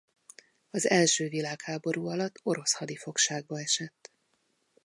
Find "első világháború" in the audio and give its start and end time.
0.89-2.07